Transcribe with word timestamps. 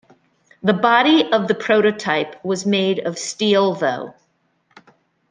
The 0.63 0.73
body 0.73 1.31
of 1.31 1.47
the 1.47 1.53
prototype 1.53 2.43
was 2.43 2.65
made 2.65 2.97
of 3.05 3.19
steel 3.19 3.75
though. 3.75 4.15